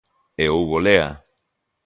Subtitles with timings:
[0.43, 1.07] E houbo lea.